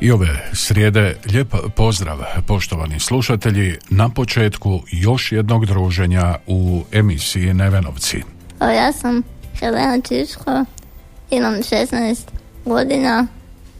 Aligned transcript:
I 0.00 0.10
ove 0.10 0.50
srijede 0.52 1.16
lijep 1.32 1.54
pozdrav 1.76 2.18
poštovani 2.46 3.00
slušatelji 3.00 3.78
na 3.90 4.08
početku 4.08 4.80
još 4.92 5.32
jednog 5.32 5.66
druženja 5.66 6.36
u 6.46 6.82
emisiji 6.92 7.54
Nevenovci. 7.54 8.22
Ja 8.60 8.92
sam 8.92 9.22
Helena 9.58 10.00
Čiško, 10.08 10.64
imam 11.30 11.54
16 11.54 12.16
godina, 12.64 13.26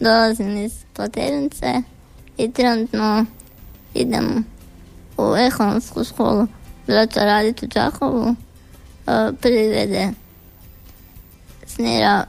dolazim 0.01 0.57
iz 0.57 0.73
Platernice 0.93 1.83
i 2.39 2.53
trenutno 2.53 3.25
idem 3.95 4.45
u 5.17 5.37
ekonomsku 5.37 6.05
školu 6.05 6.47
braća 6.87 7.21
raditi 7.21 7.67
u 7.67 7.69
Čakovu, 7.69 8.35
privede 9.41 10.09
smjera 11.67 12.25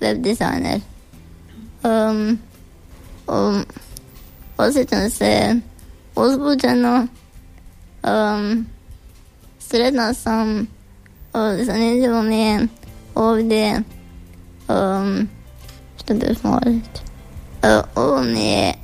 web 0.00 0.18
dizajner. 0.22 0.80
Um, 1.82 2.38
um, 3.30 3.64
osjećam 4.58 5.10
se 5.10 5.56
uzbuđeno, 6.16 7.06
um, 8.02 8.66
sretna 9.58 10.14
sam, 10.14 10.66
o, 11.32 11.64
zanimljivo 11.64 12.22
mi 12.22 12.38
je 12.40 12.66
ovdje, 13.14 13.82
um, 14.68 15.28
što 15.98 16.14
bi 16.14 16.26
još 16.26 16.38
reći, 16.62 17.10
E, 17.62 17.80
ovo 17.94 18.22
mi 18.22 18.44
je 18.44 18.74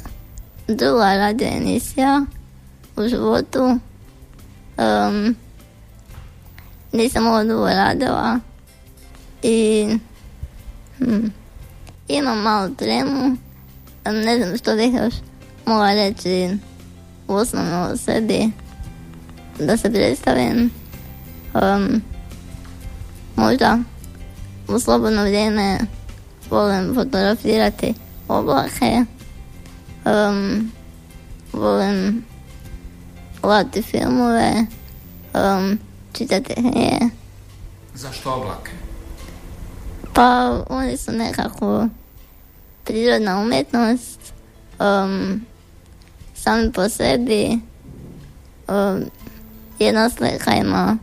druga 0.68 1.14
radio 1.16 1.48
emisija 1.48 2.24
u 2.96 3.08
životu, 3.08 3.78
um, 4.78 5.36
nisam 6.92 7.26
ovo 7.26 7.44
dugo 7.44 7.66
radila 7.66 8.38
i 9.42 9.88
hm, 10.98 11.26
imam 12.08 12.38
malo 12.38 12.68
tremu, 12.68 13.36
ne 14.12 14.36
znam 14.36 14.58
što 14.58 14.76
bih 14.76 14.94
još 14.94 15.14
mogla 15.66 15.94
reći 15.94 16.48
osnovno 17.28 17.88
o 17.92 17.96
sebi, 17.96 18.50
da 19.58 19.76
se 19.76 19.92
predstavim. 19.92 20.70
Um, 21.54 22.02
možda 23.36 23.78
u 24.68 24.78
slobodno 24.78 25.22
vrijeme 25.22 25.78
volim 26.50 26.94
fotografirati 26.94 27.94
oblake, 28.28 29.04
um, 30.04 30.72
volim 31.52 32.24
gledati 33.42 33.82
filmove, 33.82 34.66
um, 35.34 35.78
čitati 36.12 36.54
knjige. 36.54 36.98
Zašto 37.94 38.34
oblake? 38.34 38.70
Pa 40.12 40.60
oni 40.68 40.96
su 40.96 41.12
nekako 41.12 41.88
prirodna 42.86 43.38
umjetnost, 43.38 44.20
um, 44.78 45.40
sami 46.34 46.72
po 46.72 46.88
sebi, 46.88 47.58
um, 48.68 49.04
jedna 49.78 50.10
slika 50.10 50.54
ima 50.54 50.96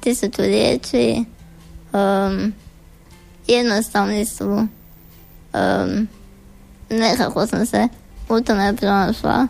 tisuću 0.00 0.42
riječi, 0.42 1.24
um, 1.92 2.52
jednostavni 3.46 4.26
su, 4.26 4.66
um, 5.54 6.08
nekako 6.90 7.46
sam 7.46 7.66
se 7.66 7.88
u 8.28 8.40
tome 8.40 8.76
pronašla. 8.76 9.46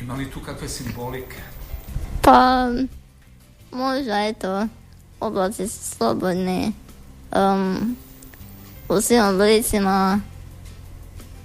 Ima 0.00 0.14
li 0.14 0.30
tu 0.30 0.40
kakve 0.40 0.68
simbolike? 0.68 1.36
Pa, 2.22 2.68
možda 3.72 4.26
eto, 4.26 4.66
oblaci 5.20 5.68
su 5.68 5.96
slobodni, 5.96 6.72
um, 7.36 7.96
u 8.88 9.00
svim 9.00 9.24
oblicima, 9.24 10.20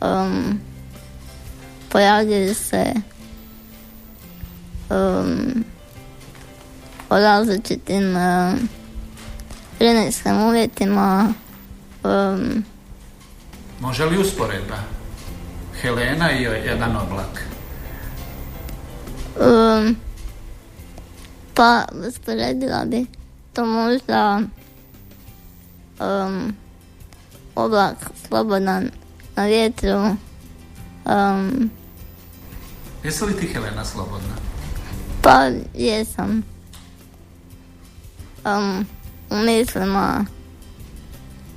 um, 0.01 0.59
pojavljuju 1.89 2.55
se 2.55 2.93
um, 4.89 5.63
o 7.09 7.19
različitim 7.19 8.15
um, 8.15 8.69
vremenskim 9.79 10.41
uvjetima, 10.41 11.33
um, 12.03 12.65
Može 13.79 14.05
li 14.05 14.17
usporedba? 14.17 14.75
Helena 15.81 16.31
i 16.31 16.43
jedan 16.43 16.95
oblak. 16.95 17.45
Um, 19.39 19.95
pa 21.53 21.85
usporedila 22.07 22.85
bi 22.85 23.05
to 23.53 23.65
možda 23.65 24.41
um, 25.99 26.55
oblak 27.55 27.95
slobodan 28.27 28.91
na 29.35 29.45
vjetru. 29.45 30.15
Um, 31.05 31.69
Jesi 33.03 33.25
li 33.25 33.37
ti 33.37 33.47
Helena 33.47 33.85
slobodna? 33.85 34.45
pa 35.25 35.49
jesam. 35.73 36.43
Um, 38.45 38.85
u 39.29 39.35
mislima 39.35 40.25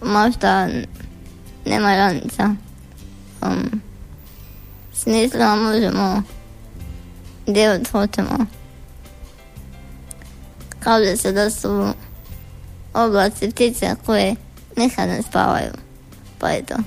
možda 0.03 0.69
nema 1.65 1.95
granica. 1.95 2.55
Um, 3.43 3.81
s 4.95 5.07
mislima 5.07 5.57
možemo 5.57 6.23
gdje 7.47 7.81
hoćemo. 7.93 8.47
Kaže 10.81 11.17
se 11.17 11.33
da 11.33 11.51
su 11.51 11.87
oblaci 12.95 13.51
ptice 13.51 13.97
koje 14.07 14.35
nikad 14.77 15.09
ne 15.09 15.23
spavaju. 15.23 15.73
Pa 16.39 16.51
eto, 16.51 16.75
to 16.75 16.83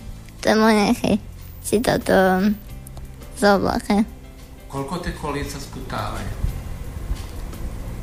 je 0.50 0.56
moj 0.56 0.74
neki 0.74 1.18
citat 1.64 2.10
um, 2.10 2.56
za 3.38 3.56
oblake. 3.56 4.04
Koliko 4.68 4.98
te 4.98 5.12
kolica 5.22 5.60
sputavaju? 5.60 6.28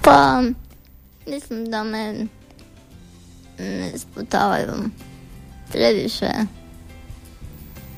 Pa, 0.02 0.42
mislim 1.26 1.70
da 1.70 1.84
me 1.84 2.26
ne 3.58 3.92
sputavaju 3.98 4.72
previše. 5.72 6.30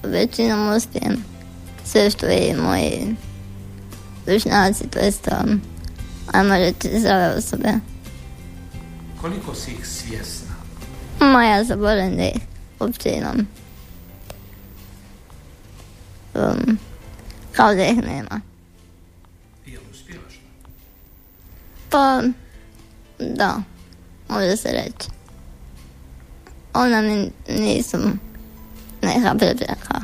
Većinom 0.03 0.77
uspijem 0.77 1.25
sve 1.85 2.11
što 2.11 2.27
je 2.27 2.57
moji 2.57 3.17
vršnjaci, 4.27 4.89
to 4.89 4.99
jest, 4.99 5.29
um, 5.45 5.61
ajmo 6.33 6.55
reći, 6.55 6.99
zdrave 6.99 7.35
osobe. 7.35 7.69
Koliko 9.21 9.55
si 9.55 9.71
ih 9.71 9.87
svjesna? 9.87 10.55
Ma 11.21 11.45
ja 11.45 11.65
zaboravim 11.65 12.17
da 12.17 12.23
ih 12.23 12.43
uopće 12.81 13.11
imam. 13.11 13.60
Um, 16.41 16.79
kao 17.53 17.75
da 17.75 17.85
ih 17.87 17.97
nema. 17.97 18.41
I 19.67 19.73
jel 19.73 19.83
uspijevaš? 19.91 20.41
Pa, 21.91 22.23
da, 23.19 23.57
može 24.29 24.57
se 24.57 24.69
reći. 24.69 25.11
Ona 26.75 27.03
mi 27.03 27.31
nisu 27.49 27.99
neka 29.03 29.35
prepreka. 29.39 30.01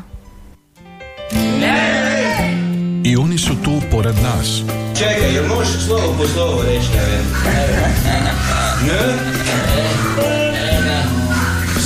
I 3.04 3.16
oni 3.16 3.38
su 3.38 3.52
tu 3.64 3.80
pored 3.90 4.14
nas. 4.22 4.62
Čekaj, 4.98 5.34
jel 5.34 5.46
možeš 5.48 5.86
slovo 5.86 6.14
po 6.18 6.26
slovo 6.26 6.62
reći 6.62 6.88
ne? 6.94 7.18
Ne? 8.86 9.18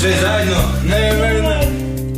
Sve 0.01 0.13
zajedno? 0.21 0.63
Ne, 0.85 1.13
ne, 1.13 1.43
ne. 1.43 1.60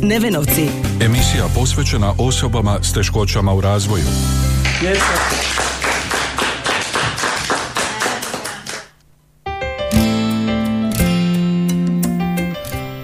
Nevenovci. 0.03 0.67
Emisija 1.01 1.45
posvećena 1.55 2.13
osobama 2.17 2.77
s 2.81 2.93
teškoćama 2.93 3.53
u 3.53 3.61
razvoju. 3.61 4.03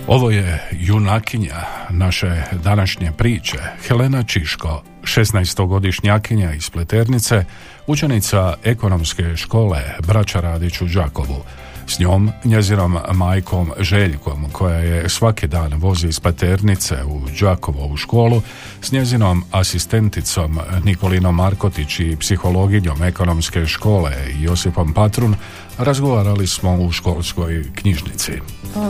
Ovo 0.07 0.31
je 0.31 0.69
junakinja 0.71 1.55
naše 1.89 2.43
današnje 2.63 3.11
priče, 3.17 3.57
Helena 3.87 4.23
Čiško, 4.23 4.83
16-godišnjakinja 5.03 6.55
iz 6.57 6.69
Pleternice, 6.69 7.45
učenica 7.87 8.53
ekonomske 8.63 9.35
škole 9.35 9.81
Braća 10.07 10.39
Radić 10.39 10.81
u 10.81 10.85
Đakovu. 10.85 11.43
S 11.89 11.99
njom, 11.99 12.31
njezinom 12.43 12.97
majkom 13.13 13.71
Željkom, 13.79 14.45
koja 14.51 14.77
je 14.77 15.09
svaki 15.09 15.47
dan 15.47 15.73
vozi 15.73 16.07
iz 16.07 16.19
Paternice 16.19 16.95
u 17.03 17.21
Đakovo 17.41 17.87
u 17.87 17.97
školu, 17.97 18.41
s 18.81 18.91
njezinom 18.91 19.43
asistenticom 19.51 20.59
Nikolinom 20.83 21.35
Markotić 21.35 21.99
i 21.99 22.17
psihologinjom 22.19 23.03
ekonomske 23.03 23.65
škole 23.65 24.11
Josipom 24.39 24.93
Patrun, 24.93 25.35
razgovarali 25.77 26.47
smo 26.47 26.75
u 26.75 26.91
školskoj 26.91 27.63
knjižnici. 27.75 28.31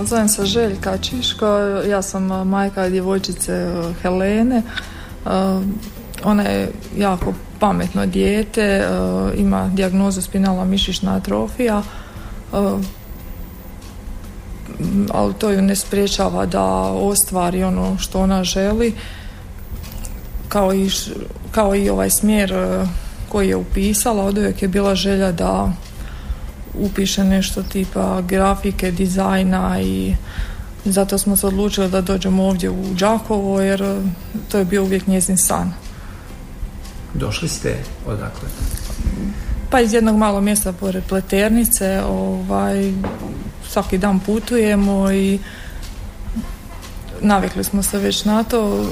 Zovem 0.04 0.28
se 0.28 0.46
Željka 0.46 0.98
Čiško, 0.98 1.48
ja 1.90 2.01
sam 2.01 2.24
majka 2.48 2.90
djevojčice 2.90 3.74
Helene. 4.01 4.62
Ona 6.24 6.44
je 6.44 6.72
jako 6.98 7.34
pametno 7.60 8.06
dijete, 8.06 8.88
ima 9.38 9.68
dijagnozu 9.68 10.22
spinalna 10.22 10.66
mišićna 10.66 11.16
atrofija 11.16 11.84
ali 15.12 15.34
to 15.34 15.50
ju 15.50 15.62
ne 15.62 15.75
spriječava 15.75 16.46
da 16.46 16.63
ostvari 16.81 17.63
ono 17.63 17.98
što 17.98 18.22
ona 18.22 18.44
želi 18.44 18.94
kao 20.50 20.74
i, 20.74 20.90
kao 21.51 21.75
i 21.75 21.90
ovaj 21.90 22.10
smjer 22.10 22.54
e, 22.54 22.86
koji 23.30 23.50
je 23.50 23.56
upisala 23.56 24.24
od 24.24 24.38
uvijek 24.38 24.62
je 24.62 24.68
bila 24.68 24.96
želja 24.96 25.31
da 25.31 25.74
upiše 26.74 27.24
nešto 27.24 27.63
tipa 27.63 28.22
grafike, 28.22 28.92
dizajna 28.92 29.81
i 29.81 30.16
zato 30.86 31.18
smo 31.18 31.36
se 31.36 31.48
odlučili 31.48 31.90
da 31.90 32.01
dođemo 32.01 32.44
ovdje 32.44 32.69
u 32.69 32.84
Đakovo 32.94 33.62
jer 33.62 33.81
e, 33.81 34.01
to 34.51 34.57
je 34.57 34.66
bio 34.66 34.84
uvijek 34.84 35.07
njezin 35.07 35.38
san. 35.38 35.74
Došli 37.13 37.50
ste 37.50 37.78
odakle? 38.06 38.50
Pa 39.69 39.81
iz 39.81 39.94
jednog 39.94 40.18
malog 40.18 40.44
mjesta 40.44 40.74
pored 40.74 41.04
Pleternice, 41.04 42.01
ovaj, 42.07 42.94
svaki 43.69 43.98
dan 43.98 44.19
putujemo 44.19 45.12
i 45.12 45.39
navikli 47.21 47.63
smo 47.63 47.83
se 47.83 47.98
već 47.98 48.25
na 48.25 48.44
to. 48.44 48.86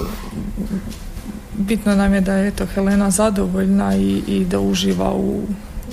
Bitno 1.53 1.95
nam 1.95 2.13
je 2.13 2.21
da 2.21 2.33
je 2.33 2.51
to 2.51 2.65
Helena 2.65 3.11
zadovoljna 3.11 3.95
i, 3.95 4.23
i 4.27 4.45
da 4.45 4.59
uživa 4.59 5.11
u 5.13 5.41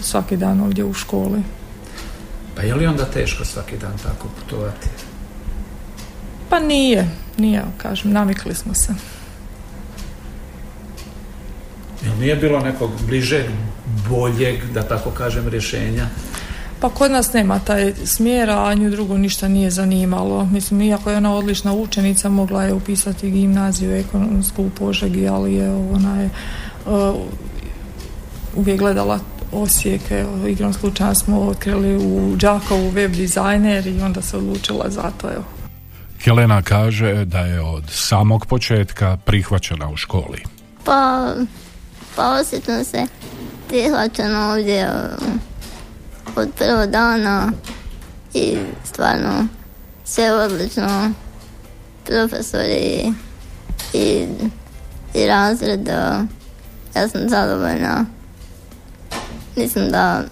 svaki 0.01 0.37
dan 0.37 0.61
ovdje 0.61 0.85
u 0.85 0.95
školi. 0.95 1.43
Pa 2.57 2.63
je 2.63 2.75
li 2.75 2.87
onda 2.87 3.05
teško 3.05 3.45
svaki 3.45 3.77
dan 3.77 3.99
tako 4.03 4.29
putovati? 4.41 4.89
Pa 6.49 6.59
nije, 6.61 7.11
nije, 7.39 7.65
kažem, 7.79 8.13
navikli 8.13 8.55
smo 8.55 8.75
se. 8.75 8.95
Jel 12.05 12.19
nije 12.21 12.37
bilo 12.37 12.61
nekog 12.61 12.91
bližeg, 13.07 13.47
boljeg, 14.09 14.65
da 14.75 14.83
tako 14.83 15.11
kažem, 15.11 15.49
rješenja? 15.49 16.07
Pa 16.81 16.91
kod 16.91 17.11
nas 17.11 17.33
nema 17.33 17.59
taj 17.59 17.93
smjera, 18.05 18.65
a 18.65 18.75
nju 18.75 18.91
drugo 18.91 19.17
ništa 19.19 19.49
nije 19.49 19.71
zanimalo. 19.71 20.45
Mislim, 20.45 20.83
iako 20.83 21.11
je 21.11 21.17
ona 21.17 21.35
odlična 21.35 21.73
učenica, 21.73 22.29
mogla 22.29 22.65
je 22.65 22.73
upisati 22.73 23.31
gimnaziju 23.31 23.97
ekonomsku 23.97 24.63
u 24.63 24.71
Požegi, 24.71 25.29
ali 25.29 25.55
je 25.55 25.71
ona 25.75 26.21
je 26.21 26.31
uh, 26.87 27.15
uvijek 28.57 28.79
gledala 28.79 29.21
Osijek, 29.53 30.01
igrom 30.49 30.73
slučaja 30.73 31.15
smo 31.15 31.41
otkrili 31.41 31.97
u 31.97 32.37
Đakovu 32.37 32.91
web 32.91 33.13
dizajner 33.13 33.87
i 33.87 34.01
onda 34.01 34.23
se 34.23 34.37
odlučila 34.37 34.91
za 34.91 35.11
to. 35.21 35.31
Evo. 35.31 35.45
Helena 36.25 36.63
kaže 36.63 37.25
da 37.25 37.39
je 37.39 37.61
od 37.61 37.85
samog 37.91 38.47
početka 38.47 39.17
prihvaćena 39.25 39.89
u 39.91 39.97
školi. 39.97 40.43
Pa 40.85 41.29
pa 42.17 42.41
osjećam 42.41 42.85
se 42.85 43.07
prihvaćeno 43.69 44.51
ovdje 44.51 44.91
od 46.37 46.49
prvog 46.59 46.91
dana 46.91 47.53
i 48.35 48.59
stvarno 48.85 49.47
sve 50.05 50.33
odlično. 50.33 51.11
Profesori 52.07 53.13
i, 53.93 54.27
i 55.15 55.27
razred 55.27 55.89
ja 56.97 57.09
sam 57.09 57.21
zadovoljna. 57.29 58.05
Mislim 59.57 59.91
da 59.91 60.23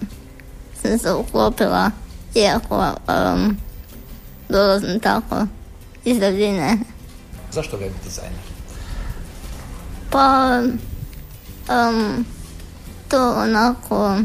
sam 0.81 0.99
se 0.99 1.13
uklopila 1.13 1.91
iako 2.35 2.77
um, 3.07 3.57
dolazim 4.49 4.99
tako 4.99 5.35
iz 6.05 6.19
daljine. 6.19 6.77
Zašto 7.51 7.77
web 7.77 7.91
dizajner? 8.03 8.39
Pa 10.09 10.59
um, 11.69 12.25
to 13.09 13.31
onako 13.31 14.17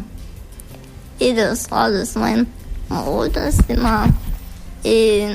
ide 1.19 1.51
u 1.53 1.57
skladu 1.57 1.97
s 1.97 2.17
mojim 2.17 2.47
mogućnostima 2.89 4.07
i 4.85 5.29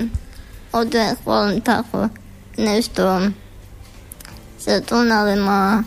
od 0.72 0.88
uvijek 0.88 1.26
volim 1.26 1.62
tako 1.62 2.10
nešto 2.58 3.22
s 4.60 4.68
računalima, 4.68 5.84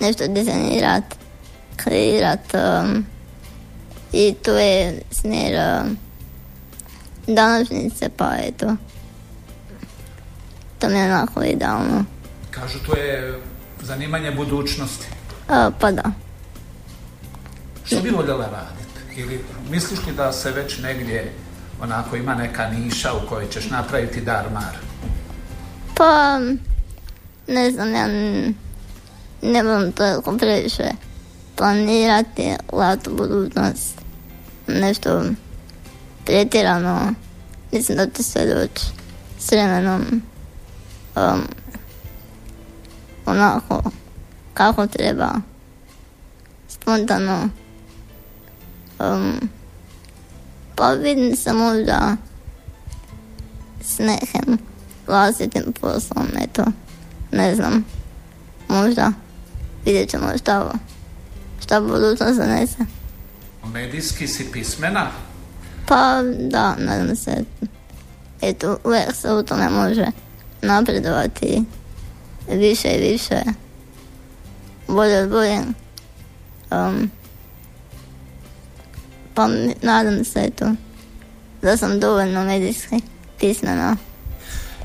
nešto 0.00 0.28
dizajnirat, 0.28 1.04
kreirat 1.76 2.54
um, 2.54 3.06
i 4.12 4.34
to 4.42 4.58
je 4.58 5.02
smjer 5.10 5.54
um, 5.54 5.96
današnjice 7.26 8.08
pa 8.16 8.32
eto 8.38 8.76
to 10.78 10.88
mi 10.88 10.98
je 10.98 11.04
onako 11.04 11.42
idealno. 11.42 12.04
Kažu 12.50 12.78
to 12.86 12.96
je 12.96 13.40
zanimanje 13.82 14.30
budućnosti. 14.30 15.06
A, 15.48 15.70
pa 15.80 15.90
da. 15.90 16.12
Što 17.84 18.00
bi 18.00 18.10
voljela 18.10 18.46
raditi? 18.46 19.20
Ili 19.20 19.44
misliš 19.70 20.06
li 20.06 20.12
da 20.12 20.32
se 20.32 20.50
već 20.50 20.78
negdje 20.78 21.32
onako 21.82 22.16
ima 22.16 22.34
neka 22.34 22.68
niša 22.68 23.12
u 23.12 23.28
kojoj 23.28 23.48
ćeš 23.50 23.70
napraviti 23.70 24.20
darmar? 24.20 24.76
Pa, 25.96 26.38
ne 27.46 27.70
znam, 27.70 27.94
ja 27.94 28.06
ne 29.42 29.62
mogu 29.62 29.92
toliko 29.92 30.36
previše 30.36 30.90
planirati 31.56 32.56
latu 32.72 33.10
budućnost. 33.16 34.00
Nešto 34.66 35.22
pretjerano. 36.24 37.14
Mislim 37.72 37.98
da 37.98 38.06
će 38.06 38.22
sve 38.22 38.46
doći 38.46 38.86
s 39.38 39.52
vremenom 39.52 40.22
um, 41.16 41.42
onako 43.26 43.82
kako 44.54 44.86
treba. 44.86 45.30
Spontano. 46.68 47.48
Um, 48.98 49.48
pa 50.76 50.92
vidim 50.92 51.36
se 51.36 51.52
možda 51.52 52.16
s 53.80 53.98
nekim 53.98 54.58
vlastitim 55.06 55.72
poslom, 55.80 56.26
eto, 56.42 56.64
ne 57.32 57.54
znam, 57.54 57.84
možda 58.68 59.12
vidjet 59.84 60.10
ćemo 60.10 60.38
šta, 60.38 60.72
šta 61.60 61.80
budućnost 61.80 62.34
zanese. 62.34 62.78
Medijski 63.72 64.28
si 64.28 64.52
pismena? 64.52 65.10
Pa 65.86 66.22
da, 66.40 66.76
nadam 66.78 67.16
se, 67.16 67.44
eto, 68.42 68.78
uvijek 68.84 69.14
se 69.14 69.32
u 69.32 69.42
tome 69.42 69.70
može 69.70 70.06
napredovati 70.62 71.64
više 72.48 72.88
i 72.88 73.12
više 73.12 73.42
bolje 74.88 75.22
od 75.22 75.28
bolje. 75.28 75.58
Um, 76.70 77.10
pa 79.34 79.48
nadam 79.82 80.24
se 80.24 80.40
eto, 80.40 80.66
da 81.62 81.76
sam 81.76 82.00
dovoljno 82.00 82.44
medijski 82.44 83.00
pismena. 83.40 83.96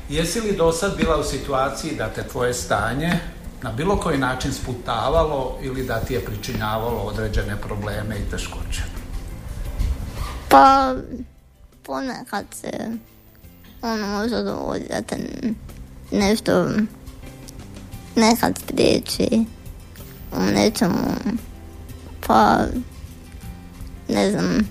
Jesi 0.08 0.40
li 0.40 0.56
do 0.56 0.72
sad 0.72 0.96
bila 0.96 1.20
u 1.20 1.24
situaciji 1.24 1.96
da 1.96 2.08
te 2.08 2.28
tvoje 2.28 2.54
stanje 2.54 3.18
na 3.62 3.72
bilo 3.72 3.96
koji 3.96 4.18
način 4.18 4.52
sputavalo 4.52 5.58
ili 5.62 5.84
da 5.84 6.00
ti 6.00 6.14
je 6.14 6.24
pričinjavalo 6.24 7.00
određene 7.00 7.56
probleme 7.56 8.16
i 8.18 8.30
teškoće? 8.30 8.82
Pa 10.48 10.94
ponekad 11.82 12.44
se 12.60 12.70
ono 13.82 14.06
može 14.06 14.42
dovoditi 14.42 14.88
da 14.88 15.02
te 15.02 15.16
nešto 16.12 16.68
nekad 18.16 18.58
spriječi 18.58 19.44
u 20.32 20.40
nečemu, 20.40 21.14
pa 22.26 22.58
ne 24.08 24.30
znam, 24.30 24.68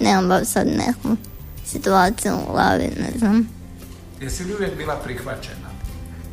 nemam 0.00 0.28
baš 0.28 0.46
sad 0.46 0.66
neku 0.66 1.16
situaciju 1.64 2.34
u 2.34 2.52
glavi, 2.52 2.84
ne 2.84 3.18
znam. 3.18 3.48
Jesi 4.20 4.44
li 4.44 4.54
uvijek 4.54 4.76
bila 4.76 4.96
prihvaćena 4.96 5.68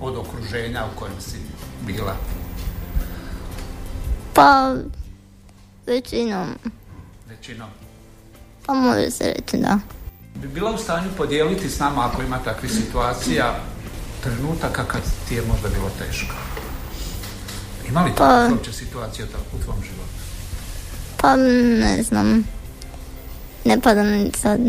od 0.01 0.17
okruženja 0.17 0.85
u 0.85 0.99
kojem 0.99 1.21
si 1.21 1.37
bila? 1.85 2.15
Pa, 4.33 4.75
većinom. 5.85 6.47
Većinom. 7.29 7.69
Pa 8.65 8.73
može 8.73 9.11
se 9.11 9.33
reći 9.37 9.57
da. 9.57 9.79
Bi 10.35 10.47
bila 10.47 10.71
u 10.71 10.77
stanju 10.77 11.09
podijeliti 11.17 11.69
s 11.69 11.79
nama 11.79 12.05
ako 12.05 12.21
ima 12.21 12.39
takvih 12.39 12.71
situacija 12.71 13.59
trenutaka 14.23 14.83
kad 14.83 15.01
ti 15.27 15.35
je 15.35 15.41
možda 15.41 15.69
bilo 15.69 15.89
teško? 15.99 16.35
Ima 17.93 18.03
li 18.03 18.11
Pa- 18.17 18.47
uopće 18.51 18.73
situacija 18.73 19.27
u 19.53 19.63
tvom 19.63 19.75
životu? 19.83 20.09
Pa 21.17 21.35
ne 21.35 22.03
znam. 22.03 22.47
Ne 23.65 23.81
pada 23.81 24.03
mi 24.03 24.31
sad 24.41 24.59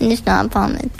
ništa 0.00 0.42
na 0.42 0.48
pamet. 0.48 0.92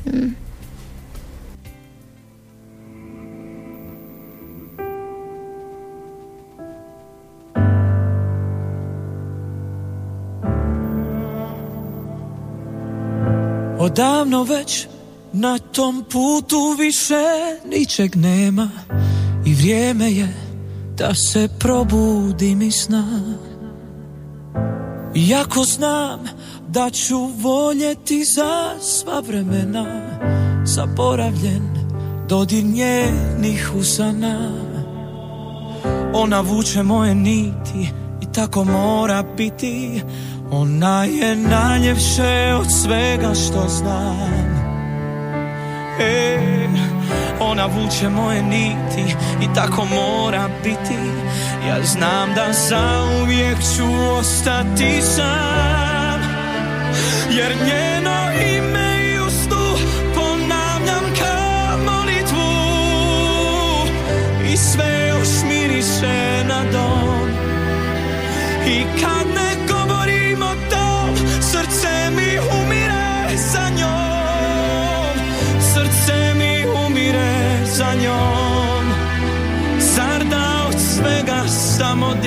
Odavno 13.79 14.43
već 14.45 14.87
na 15.33 15.59
tom 15.59 16.05
putu 16.13 16.77
više 16.79 17.25
ničeg 17.65 18.17
nema 18.17 18.71
I 19.47 19.55
vrijeme 19.55 20.13
je 20.13 20.42
da 21.03 21.15
se 21.15 21.49
probudim 21.59 22.63
iz 22.63 22.75
sna. 22.75 23.05
Iako 25.15 25.65
znam 25.65 26.21
da 26.69 26.91
ću 26.91 27.17
voljeti 27.19 28.25
za 28.25 28.81
sva 28.81 29.21
vremena 29.21 29.87
Zaboravljen 30.65 31.63
dodir 32.29 32.65
njenih 32.65 33.71
usana. 33.79 34.51
Ona 36.15 36.41
vuče 36.41 36.83
moje 36.83 37.15
niti 37.15 37.91
i 38.23 38.33
tako 38.35 38.65
mora 38.65 39.25
biti. 39.37 40.03
Ona 40.51 41.05
je 41.05 41.37
najljepše 41.37 42.55
od 42.61 42.67
svega 42.83 43.35
što 43.35 43.69
znam. 43.69 44.43
E, 46.01 46.53
Ona 47.51 47.67
vuče 47.67 48.09
moje 48.09 48.43
niti 48.43 49.17
i 49.41 49.55
tako 49.55 49.85
mora 49.85 50.49
biti. 50.65 50.99
Ja 51.69 51.83
znam 51.85 52.35
da 52.35 52.53
zauvijek 52.53 53.59
ću 53.77 53.85
ostati 54.19 55.03
sam 55.03 56.21
Jer 57.31 57.57
njeno 57.67 58.33
ime 58.57 59.13
i 59.13 59.19
ustu 59.27 59.85
ponavljam 60.15 61.05
kao 61.19 61.79
molitvu. 61.79 62.53
I 64.53 64.57
sve 64.57 65.09
još 65.09 65.29
miriše 65.49 66.45
na 66.49 66.65
dom. 66.73 67.31
I 68.67 68.83
kad 69.01 69.32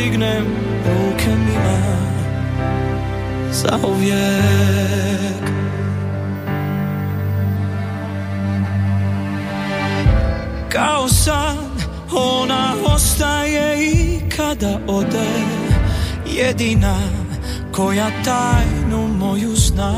samo 0.06 0.12
dignem 0.12 0.46
ruke 0.86 1.32
Za 3.52 3.80
uvijek 3.88 5.46
Kao 10.70 11.08
san 11.08 11.58
ona 12.12 12.74
ostaje 12.86 13.92
i 13.92 14.20
kada 14.38 14.80
ode. 14.88 15.30
Jedina 16.38 16.98
koja 17.72 18.10
tajnu 18.26 19.08
moju 19.08 19.56
zna. 19.56 19.94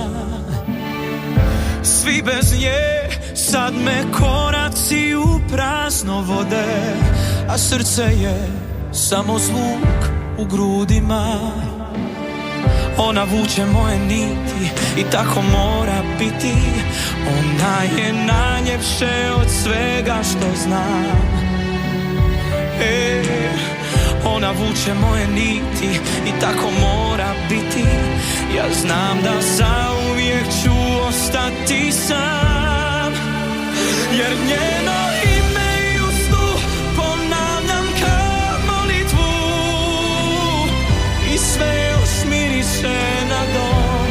Svi 1.83 2.21
bez 2.25 2.53
nje 2.59 3.09
sad 3.35 3.73
me 3.73 4.03
koraci 4.19 5.15
u 5.15 5.39
prazno 5.51 6.21
vode 6.21 6.95
A 7.49 7.57
srce 7.57 8.03
je 8.03 8.66
samo 8.97 9.39
zvuk 9.39 9.97
u 10.37 10.45
grudima. 10.45 11.51
Ona 12.97 13.23
vuče 13.23 13.65
moje 13.65 13.99
niti 13.99 14.71
i 14.97 15.03
tako 15.11 15.41
mora 15.41 16.01
biti. 16.19 16.53
Ona 17.39 18.01
je 18.01 18.13
najljepše 18.13 19.31
od 19.41 19.49
svega 19.63 20.15
što 20.23 20.61
znam. 20.63 21.05
E, 22.81 23.23
ona 24.25 24.51
vuče 24.51 24.93
moje 24.93 25.27
niti 25.27 25.99
i 26.27 26.39
tako 26.41 26.71
mora 26.81 27.33
biti. 27.49 27.85
Ja 28.57 28.65
znam 28.81 29.21
da 29.23 29.41
zauvijek 29.41 30.45
ću 30.63 30.71
ostati 31.07 31.91
sam 31.91 33.13
Jer 34.11 34.37
njeno 34.47 35.06
miriše 42.87 43.25
na 43.29 43.41
dom. 43.53 44.07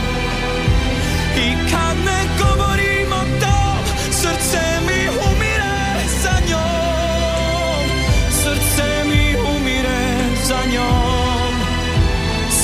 I 1.37 1.71
kad 1.71 1.97
ne 2.04 2.21
govorim 2.38 3.12
o 3.12 3.25
tom 3.40 3.78
Srce 4.11 4.80
mi 4.87 5.09
umire 5.09 5.78
za 6.23 6.33
njom 6.49 7.85
Srce 8.30 9.04
mi 9.04 9.37
umire 9.56 10.16
za 10.45 10.59
njom 10.73 11.54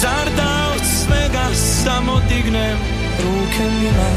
Zar 0.01 0.29
od 0.75 0.81
svega 0.87 1.55
samo 1.55 2.21
dignem 2.29 2.79
ruke 3.19 3.71
mila 3.81 4.13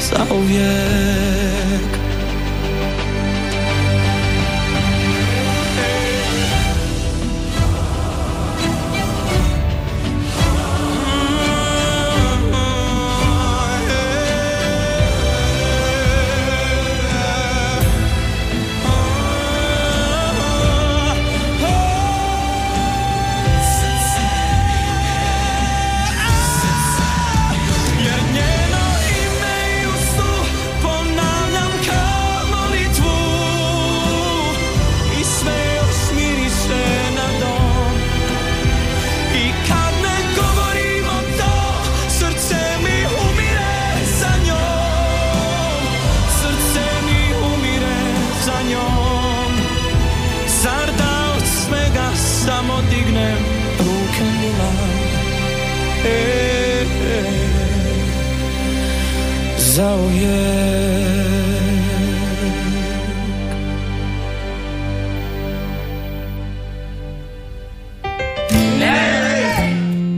Za 0.00 0.34
uvijek 0.34 2.05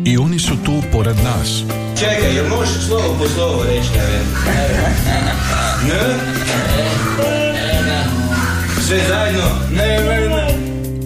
I 0.09 0.17
oni 0.19 0.39
su 0.39 0.57
tu 0.65 0.73
pored 0.93 1.17
nas. 1.17 1.63
Čekaj, 1.99 2.35
jel 2.35 2.49
možeš 2.49 2.87
slovo 2.87 3.17
po 3.19 3.29
slovo 3.29 3.65
reći, 3.65 3.89
ne? 3.95 4.19
Ne? 5.89 6.15
Sve 8.87 8.99
zajedno? 9.09 9.45
Ne, 9.71 10.01
ne, 10.01 10.29
ne. 10.29 10.55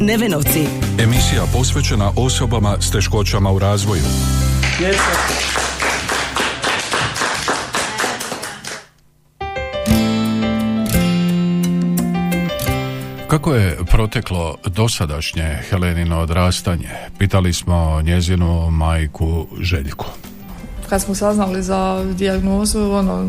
Nevenovci. 0.07 0.67
Emisija 0.99 1.43
posvećena 1.53 2.12
osobama 2.17 2.77
s 2.81 2.91
teškoćama 2.91 3.51
u 3.51 3.59
razvoju. 3.59 4.03
Kako 13.29 13.55
je 13.55 13.76
proteklo 13.91 14.57
dosadašnje 14.67 15.59
Helenino 15.71 16.19
odrastanje? 16.21 16.91
Pitali 17.19 17.52
smo 17.52 18.02
njezinu 18.02 18.71
majku 18.71 19.47
Željku. 19.61 20.07
kad 20.88 21.02
smo 21.02 21.14
saznali 21.14 21.62
za 21.62 22.05
dijagnozu, 22.14 22.91
ono, 22.91 23.23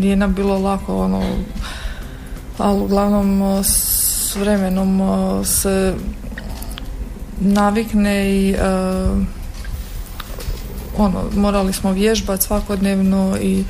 nije 0.00 0.16
nam 0.16 0.34
bilo 0.34 0.58
lako, 0.58 0.96
ono, 0.96 1.22
ali 2.58 2.80
uglavnom 2.80 3.60
s 3.64 4.36
vremenom 4.36 5.00
se 5.44 5.94
navikne 7.40 8.30
i 8.30 8.50
e, 8.50 8.56
ono, 10.96 11.24
morali 11.34 11.72
smo 11.72 11.92
vježbati 11.92 12.44
svakodnevno 12.44 13.36
i 13.42 13.64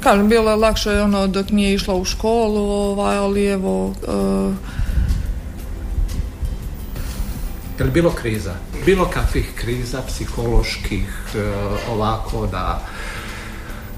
kažem, 0.00 0.28
bilo 0.28 0.50
je 0.50 0.56
lakše 0.56 1.00
ono 1.02 1.26
dok 1.26 1.50
nije 1.50 1.74
išla 1.74 1.94
u 1.94 2.04
školu, 2.04 2.70
ovaj, 2.70 3.16
ali 3.16 3.46
evo, 3.46 3.86
uh, 3.86 4.54
Je 7.78 7.84
bilo 7.84 8.10
kriza? 8.10 8.54
Bilo 8.86 9.04
kakvih 9.04 9.52
kriza, 9.54 10.02
psiholoških, 10.08 11.08
e, 11.34 11.38
ovako 11.90 12.46
da 12.46 12.86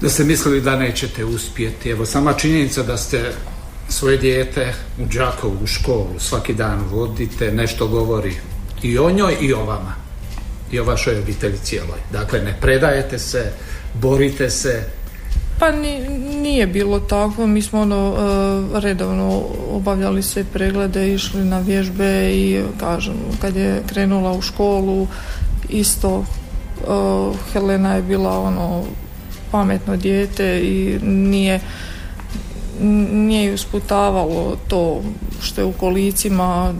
da 0.01 0.09
ste 0.09 0.23
mislili 0.23 0.61
da 0.61 0.75
nećete 0.75 1.25
uspjeti. 1.25 1.89
Evo, 1.89 2.05
sama 2.05 2.33
činjenica 2.33 2.83
da 2.83 2.97
ste 2.97 3.33
svoje 3.89 4.17
dijete 4.17 4.73
u 4.99 5.05
Đakovu 5.05 5.57
u 5.63 5.67
školu 5.67 6.19
svaki 6.19 6.53
dan 6.53 6.79
vodite, 6.91 7.51
nešto 7.51 7.87
govori 7.87 8.35
i 8.83 8.97
o 8.97 9.11
njoj 9.11 9.37
i 9.41 9.53
o 9.53 9.65
vama. 9.65 9.95
I 10.71 10.79
o 10.79 10.83
vašoj 10.83 11.19
obitelji 11.19 11.57
cijeloj. 11.57 11.99
Dakle, 12.11 12.39
ne 12.39 12.57
predajete 12.61 13.19
se, 13.19 13.51
borite 13.93 14.49
se, 14.49 14.83
Pa 15.59 15.71
ni, 15.71 15.99
nije 16.41 16.67
bilo 16.67 16.99
tako, 16.99 17.47
mi 17.47 17.61
smo 17.61 17.81
ono 17.81 18.15
e, 18.75 18.79
redovno 18.79 19.43
obavljali 19.71 20.23
sve 20.23 20.43
preglede, 20.43 21.13
išli 21.13 21.45
na 21.45 21.59
vježbe 21.59 22.31
i 22.33 22.61
kažem, 22.79 23.15
kad 23.41 23.55
je 23.55 23.83
krenula 23.87 24.31
u 24.31 24.41
školu 24.41 25.07
isto 25.69 26.23
e, 26.23 26.85
Helena 27.53 27.95
je 27.95 28.01
bila 28.01 28.39
ono 28.39 28.83
pametno 29.51 29.97
dijete 29.97 30.59
i 30.63 30.99
nije 31.03 31.59
nije 33.11 33.51
ju 33.51 33.57
sputavalo 33.57 34.57
to 34.67 35.01
što 35.41 35.61
je 35.61 35.65
u 35.65 35.71
kolicima 35.71 36.73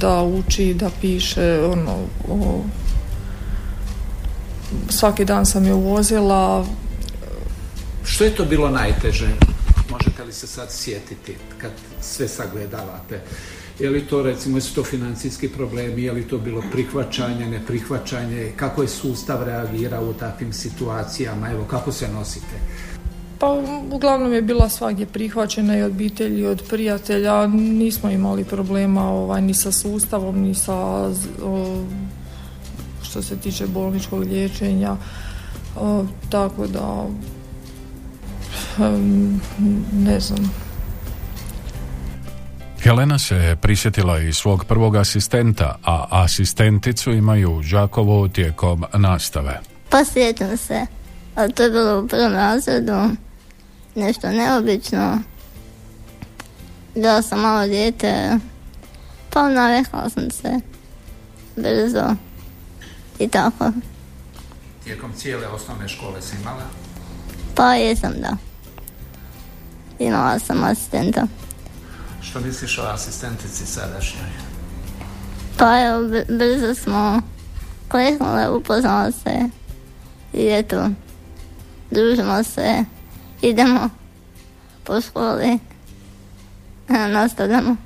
da 0.00 0.22
uči, 0.22 0.74
da 0.74 0.90
piše 1.00 1.60
ono 1.64 1.96
o, 2.28 2.64
svaki 4.88 5.24
dan 5.24 5.46
sam 5.46 5.64
je 5.64 5.72
vozila 5.72 6.66
Što 8.04 8.24
je 8.24 8.34
to 8.34 8.44
bilo 8.44 8.70
najteže? 8.70 9.28
Možete 9.90 10.24
li 10.24 10.32
se 10.32 10.46
sad 10.46 10.72
sjetiti 10.72 11.36
kad 11.58 11.70
sve 12.00 12.28
sagledavate? 12.28 13.20
Je 13.78 13.90
li 13.90 14.06
to 14.06 14.22
recimo, 14.22 14.56
jesu 14.56 14.74
to 14.74 14.84
financijski 14.84 15.48
problemi, 15.48 16.02
je 16.02 16.12
li 16.12 16.28
to 16.28 16.38
bilo 16.38 16.62
prihvaćanje, 16.72 17.46
neprihvaćanje, 17.46 18.52
kako 18.56 18.82
je 18.82 18.88
sustav 18.88 19.42
reagirao 19.42 20.04
u 20.04 20.14
takvim 20.14 20.52
situacijama, 20.52 21.50
evo 21.50 21.64
kako 21.64 21.92
se 21.92 22.08
nosite? 22.08 22.56
Pa 23.42 23.62
uglavnom 23.90 24.32
je 24.32 24.42
bila 24.42 24.68
svagdje 24.68 25.06
prihvaćena 25.06 25.76
i 25.76 25.82
od 25.82 25.92
obitelji 25.92 26.40
i 26.40 26.46
od 26.46 26.62
prijatelja. 26.70 27.46
Nismo 27.46 28.10
imali 28.10 28.44
problema 28.44 29.08
ovaj, 29.08 29.42
ni 29.42 29.54
sa 29.54 29.72
sustavom, 29.72 30.40
ni 30.40 30.54
sa 30.54 30.74
o, 30.74 31.82
što 33.02 33.22
se 33.22 33.36
tiče 33.36 33.66
bolničkog 33.66 34.20
liječenja. 34.20 34.96
O, 35.76 36.04
tako 36.30 36.66
da 36.66 37.06
ne 39.92 40.20
znam. 40.20 40.52
Helena 42.82 43.18
se 43.18 43.56
prisjetila 43.60 44.18
i 44.18 44.32
svog 44.32 44.64
prvog 44.64 44.96
asistenta, 44.96 45.78
a 45.84 46.06
asistenticu 46.10 47.12
imaju 47.12 47.52
u 47.52 47.62
Đakovu 47.62 48.28
tijekom 48.28 48.84
nastave. 48.94 49.60
Pa 49.90 50.04
sjećam 50.04 50.56
se, 50.56 50.86
ali 51.34 51.52
to 51.52 51.62
je 51.62 51.70
bilo 51.70 52.00
u 52.00 52.08
prvom 52.08 52.32
razredu, 52.32 52.92
nešto 53.94 54.28
neobično. 54.28 55.18
Bila 56.94 57.22
sam 57.22 57.40
malo 57.40 57.66
dijete, 57.66 58.38
pa 59.30 59.48
navikla 59.48 60.10
sam 60.10 60.30
se 60.30 60.60
brzo 61.56 62.14
i 63.18 63.28
tako. 63.28 63.72
Tijekom 64.84 65.12
cijele 65.12 65.46
osnovne 65.46 65.88
škole 65.88 66.22
si 66.22 66.36
imala? 66.42 66.62
Pa 67.54 67.74
jesam 67.74 68.12
da. 68.20 68.36
Imala 69.98 70.38
sam 70.38 70.64
asistenta. 70.64 71.26
Što 72.22 72.40
misliš 72.40 72.78
o 72.78 72.82
asistentici 72.82 73.66
sadašnjoj? 73.66 74.30
Pa 75.58 75.80
evo, 75.80 76.02
br- 76.02 76.38
brzo 76.38 76.74
smo 76.74 77.20
kliknule, 77.88 78.48
upoznala 78.50 79.10
se 79.12 79.48
i 80.32 80.48
eto, 80.48 80.88
družimo 81.90 82.42
se, 82.42 82.84
idemo 83.42 83.90
po 84.84 85.00
školi, 85.00 85.58
nastavljamo. 86.88 87.76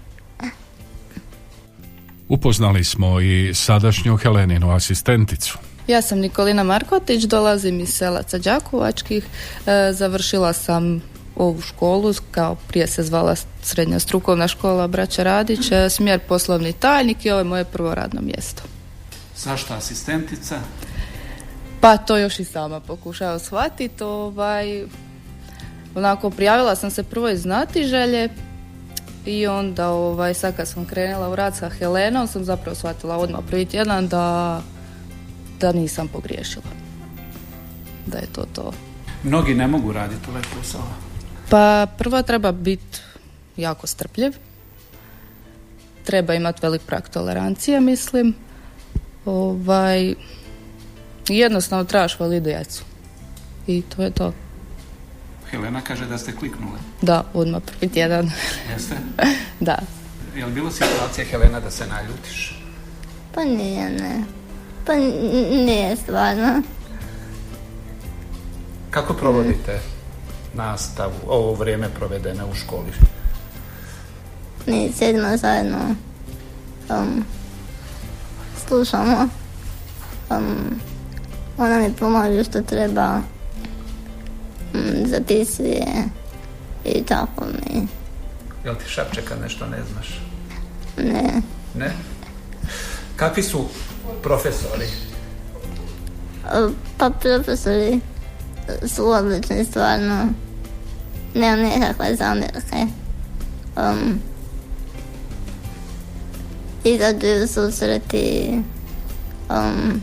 Upoznali 2.28 2.84
smo 2.84 3.20
i 3.20 3.54
sadašnju 3.54 4.16
Heleninu 4.16 4.70
asistenticu. 4.70 5.58
Ja 5.86 6.02
sam 6.02 6.18
Nikolina 6.18 6.62
Markotić, 6.62 7.24
dolazim 7.24 7.80
iz 7.80 7.94
selaca 7.94 8.38
Đakovačkih. 8.38 9.26
E, 9.66 9.92
završila 9.92 10.52
sam 10.52 11.02
ovu 11.36 11.60
školu, 11.60 12.14
kao 12.30 12.54
prije 12.54 12.86
se 12.86 13.02
zvala 13.02 13.34
srednja 13.62 13.98
strukovna 13.98 14.48
škola 14.48 14.86
Braća 14.86 15.22
Radić, 15.22 15.70
e, 15.70 15.90
smjer 15.90 16.20
poslovni 16.28 16.72
tajnik 16.72 17.24
i 17.24 17.30
ovo 17.30 17.38
je 17.40 17.44
moje 17.44 17.64
prvo 17.64 17.94
radno 17.94 18.20
mjesto. 18.20 18.62
Zašto 19.36 19.74
asistentica? 19.74 20.60
Pa 21.80 21.96
to 21.96 22.16
još 22.16 22.40
i 22.40 22.44
sama 22.44 22.80
pokušavam 22.80 23.38
shvatiti. 23.38 24.04
Ovaj, 24.04 24.86
onako, 25.96 26.30
prijavila 26.30 26.76
sam 26.76 26.90
se 26.90 27.02
prvo 27.02 27.28
iz 27.28 27.42
znatiželje 27.42 28.28
i 29.26 29.46
onda 29.46 29.88
ovaj, 29.88 30.34
sad 30.34 30.56
kad 30.56 30.68
sam 30.68 30.84
krenula 30.84 31.28
u 31.28 31.36
rad 31.36 31.56
sa 31.56 31.68
Helenom 31.68 32.26
sam 32.26 32.44
zapravo 32.44 32.74
shvatila 32.74 33.16
odmah 33.16 33.40
prvi 33.48 33.64
tjedan 33.64 34.08
da, 34.08 34.60
da 35.60 35.72
nisam 35.72 36.08
pogriješila. 36.08 36.64
Da 38.06 38.18
je 38.18 38.26
to 38.32 38.44
to. 38.52 38.72
Mnogi 39.22 39.54
ne 39.54 39.66
mogu 39.66 39.92
raditi 39.92 40.30
ovaj 40.30 40.42
posao. 40.56 40.82
Pa 41.50 41.86
prvo 41.98 42.22
treba 42.22 42.52
biti 42.52 42.98
jako 43.56 43.86
strpljiv. 43.86 44.32
Treba 46.04 46.34
imati 46.34 46.60
velik 46.62 46.82
prag 46.86 47.02
tolerancije, 47.08 47.80
mislim. 47.80 48.34
Ovaj, 49.24 50.14
jednostavno 51.28 51.84
trebaš 51.84 52.18
djecu. 52.42 52.84
I 53.66 53.82
to 53.82 54.02
je 54.02 54.10
to. 54.10 54.32
Helena 55.56 55.80
kaže 55.80 56.06
da 56.06 56.18
ste 56.18 56.32
kliknule. 56.32 56.78
Da, 57.02 57.24
odmah 57.34 57.62
prvi 57.62 57.92
tjedan. 57.92 58.30
Jeste? 58.72 58.94
da. 59.68 59.78
Je 60.36 60.46
li 60.46 60.52
bilo 60.52 60.70
situacija, 60.70 61.24
Helena, 61.30 61.60
da 61.60 61.70
se 61.70 61.86
naljutiš? 61.86 62.62
Pa 63.34 63.44
nije, 63.44 63.90
ne. 63.90 64.24
Pa 64.86 64.94
nije 65.66 65.96
stvarno. 65.96 66.62
Kako 68.90 69.14
provodite 69.14 69.80
nastavu, 70.54 71.14
ovo 71.28 71.54
vrijeme 71.54 71.88
provedene 71.88 72.44
u 72.44 72.54
školi? 72.54 72.92
Mi 74.66 74.92
sjedimo 74.98 75.36
zajedno, 75.36 75.78
um, 76.90 77.24
slušamo, 78.66 79.28
um, 80.30 80.80
ona 81.58 81.78
mi 81.78 81.92
pomaže 81.92 82.44
što 82.44 82.62
treba, 82.62 83.20
zapisuje 85.04 85.86
i 86.84 87.04
tako 87.04 87.44
mi, 87.44 87.86
Jel 88.64 88.74
ti 88.74 88.84
šapče 88.88 89.22
kad 89.22 89.40
nešto 89.40 89.66
ne 89.66 89.78
znaš? 89.92 90.20
ne, 90.96 91.42
Ne? 91.74 91.92
Kakvi 93.16 93.42
su 93.42 93.64
profesori? 94.22 94.86
Pa 96.98 97.10
profesori 97.10 98.00
su 98.86 99.10
odlični 99.10 99.64
stvarno, 99.64 100.26
nema 101.34 101.56
nekakve 101.56 102.16
zamjerke. 102.16 102.86
Um, 103.76 104.20
izađuju 106.84 107.48
susreti, 107.48 108.58
um, 109.50 110.00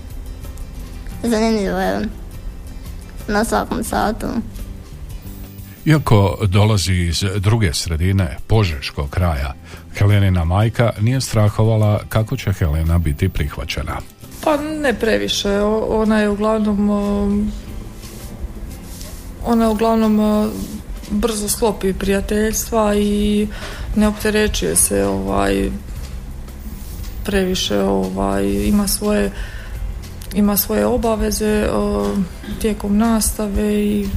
zanimljivo 1.23 1.79
je 1.79 2.07
na 3.27 3.45
svakom 3.45 3.83
satu. 3.83 4.27
Iako 5.85 6.37
dolazi 6.47 6.93
iz 6.93 7.23
druge 7.35 7.73
sredine, 7.73 8.37
požeškog 8.47 9.09
kraja, 9.09 9.53
Helenina 9.97 10.43
majka 10.43 10.91
nije 11.01 11.21
strahovala 11.21 11.99
kako 12.09 12.37
će 12.37 12.53
Helena 12.53 12.97
biti 12.97 13.29
prihvaćena. 13.29 13.97
Pa 14.43 14.57
ne 14.57 14.93
previše, 14.93 15.61
ona 15.89 16.19
je 16.19 16.29
uglavnom 16.29 16.89
ona 19.45 19.69
uglavnom 19.69 20.49
brzo 21.11 21.49
sklopi 21.49 21.93
prijateljstva 21.93 22.95
i 22.95 23.47
ne 23.95 24.07
opterećuje 24.07 24.75
se 24.75 25.05
ovaj 25.05 25.69
previše 27.25 27.81
ovaj 27.81 28.43
ima 28.65 28.87
svoje 28.87 29.31
ima 30.33 30.57
svoje 30.57 30.85
obaveze 30.85 31.67
tijekom 32.61 32.97
nastave 32.97 33.73
i 33.73 34.07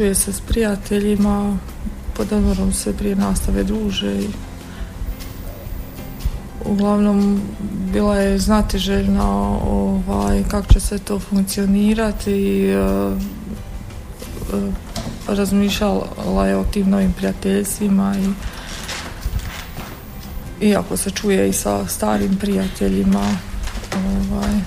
čuje 0.00 0.14
se 0.14 0.32
s 0.32 0.40
prijateljima 0.40 1.58
pod 2.16 2.32
odmorom 2.32 2.72
se 2.72 2.96
prije 2.96 3.16
nastave 3.16 3.64
druže 3.64 4.14
i 4.14 4.28
uglavnom 6.64 7.40
bila 7.92 8.16
je 8.16 8.38
znatiželjna 8.38 9.28
ovaj, 9.64 10.44
kako 10.50 10.72
će 10.72 10.80
se 10.80 10.98
to 10.98 11.18
funkcionirati 11.18 12.32
i 12.32 12.70
e, 12.70 13.12
razmišljala 15.28 16.46
je 16.46 16.56
o 16.56 16.64
tim 16.64 16.90
novim 16.90 17.12
prijateljstvima 17.12 18.14
i 18.18 18.28
iako 20.66 20.96
se 20.96 21.10
čuje 21.10 21.48
i 21.48 21.52
sa 21.52 21.86
starim 21.86 22.36
prijateljima 22.36 23.36
ovaj, 23.96 24.60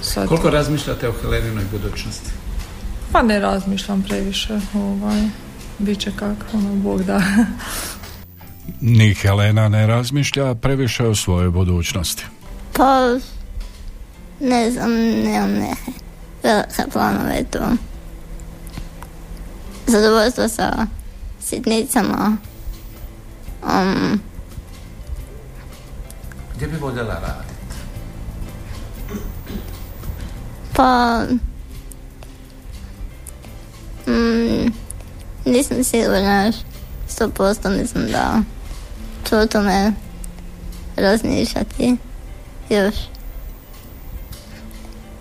sad... 0.00 0.28
Koliko 0.28 0.50
razmišljate 0.50 1.08
o 1.08 1.12
Heleninoj 1.22 1.64
budućnosti? 1.72 2.47
Pa 3.12 3.22
ne 3.22 3.40
razmišljam 3.40 4.02
previše 4.02 4.60
ovaj, 4.74 5.22
bit 5.78 6.00
će 6.00 6.10
kako 6.16 6.56
ono, 6.56 6.74
Bog 6.74 7.02
da. 7.02 7.22
Ni 8.80 9.14
Helena 9.14 9.68
ne 9.68 9.86
razmišlja 9.86 10.54
previše 10.54 11.06
o 11.06 11.14
svojoj 11.14 11.50
budućnosti. 11.50 12.24
Pa 12.72 13.18
ne 14.40 14.70
znam, 14.70 14.90
nemam 15.24 15.50
neke 15.50 15.92
velike 16.42 16.82
planove 16.92 17.44
tu 17.50 17.58
zadovoljstvo 19.86 20.48
sa 20.48 20.86
sitnicama 21.40 22.36
um, 23.62 24.20
gdje 26.56 26.68
bi 26.68 26.76
voljela 26.76 27.14
raditi? 27.14 27.54
Pa... 30.72 31.22
Mm, 34.08 34.72
nisam 35.44 35.84
sigurna 35.84 36.52
sto 37.08 37.28
posto 37.28 37.70
mislim 37.70 38.06
da 38.12 38.42
ću 39.28 39.36
o 39.36 39.46
tome 39.46 39.92
razmišljati 40.96 41.96
još. 42.68 42.94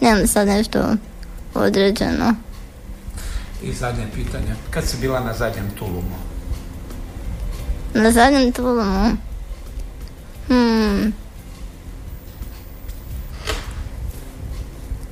Nemam 0.01 0.27
sad 0.27 0.47
nešto 0.47 0.95
određeno. 1.53 2.35
I 3.63 3.73
zadnje 3.73 4.07
pitanje, 4.15 4.55
kad 4.69 4.85
si 4.85 4.97
bila 4.97 5.19
na 5.19 5.33
zadnjem 5.33 5.69
tulumu? 5.79 6.15
Na 7.93 8.11
zadnjem 8.11 8.51
tulumu? 8.51 9.17
Hmm, 10.47 11.13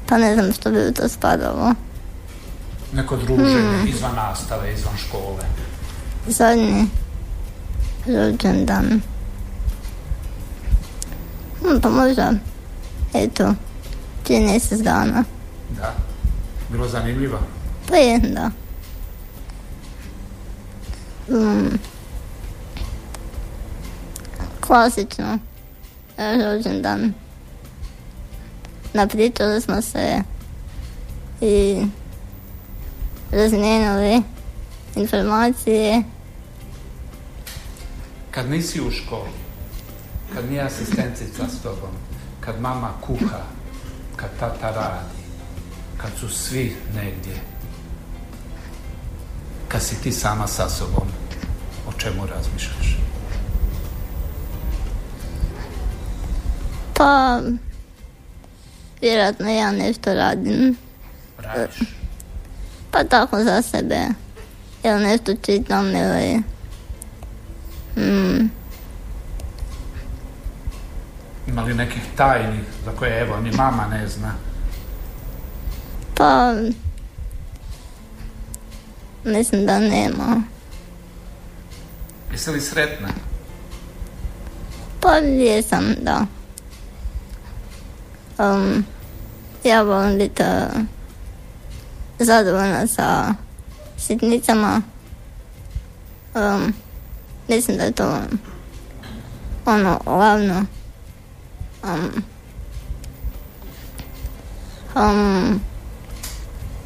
Pa 0.05 0.17
ne 0.17 0.33
znam 0.33 0.53
što 0.53 0.71
bi 0.71 0.87
u 0.87 0.93
to 0.93 1.09
spadalo. 1.09 1.73
Neko 2.95 3.17
druženje, 3.17 3.77
hmm. 3.77 3.87
izvan 3.87 4.15
nastave, 4.15 4.73
izvan 4.73 4.97
škole. 4.97 5.43
Zadnji 6.27 6.87
rođendan. 8.05 9.01
Hmm, 11.61 11.81
pa 11.81 11.89
možda, 11.89 12.31
eto, 13.13 13.53
prije 14.23 14.41
mjesec 14.41 14.79
dana. 14.79 15.23
Da, 15.77 15.93
bilo 16.69 16.87
zanimljivo? 16.87 17.39
Pa 17.89 17.95
je, 17.95 18.19
da. 18.19 18.51
Hmm. 21.27 21.79
Klasično, 24.59 25.37
rođendan 26.17 27.13
napričali 28.93 29.61
smo 29.61 29.81
se 29.81 30.21
i 31.41 31.85
razmijenili 33.35 34.21
informacije. 34.95 36.03
Kad 38.31 38.49
nisi 38.49 38.81
u 38.81 38.91
školi, 38.91 39.29
kad 40.33 40.49
nije 40.49 40.61
asistencica 40.61 41.47
s 41.47 41.61
tobom, 41.63 41.89
kad 42.39 42.61
mama 42.61 42.91
kuha, 43.01 43.41
kad 44.15 44.29
tata 44.39 44.71
radi, 44.71 45.23
kad 45.97 46.09
su 46.19 46.29
svi 46.29 46.75
negdje, 46.95 47.41
kad 49.67 49.83
si 49.83 50.01
ti 50.03 50.11
sama 50.11 50.47
sa 50.47 50.69
sobom, 50.69 51.07
o 51.87 51.91
čemu 51.97 52.25
razmišljaš? 52.25 52.97
Pa, 56.93 57.39
vjerojatno 59.01 59.49
ja 59.49 59.71
nešto 59.71 60.13
radim. 60.13 60.77
Radiš? 61.37 62.04
Pa 62.95 63.03
tako 63.03 63.43
za 63.43 63.61
sebe. 63.61 63.99
Ili 64.83 65.03
nešto 65.03 65.33
čitam 65.45 65.95
ili... 65.95 66.41
Mm. 67.97 68.49
Ima 71.47 71.61
li 71.61 71.73
nekih 71.73 72.01
tajni 72.17 72.59
za 72.85 72.91
koje 72.91 73.21
evo 73.21 73.37
ni 73.39 73.51
mama 73.51 73.87
ne 73.87 74.07
zna? 74.07 74.33
Pa... 76.15 76.53
Mislim 79.23 79.65
da 79.65 79.79
nema. 79.79 80.41
Jesi 82.31 82.51
li 82.51 82.61
sretna? 82.61 83.09
Pa 84.99 85.15
jesam, 85.15 85.95
da. 86.01 86.25
Um, 88.37 88.85
ja 89.63 89.81
volim 89.81 90.17
biti 90.17 90.43
uh, 90.43 90.94
zadovoljna 92.19 92.87
sa 92.87 93.33
sitnicama. 93.97 94.81
Um, 96.35 96.73
mislim 97.47 97.77
da 97.77 97.83
je 97.83 97.91
to 97.91 98.19
ono 99.65 99.99
glavno. 100.05 100.65
Um, 101.83 102.23
um, 104.95 105.61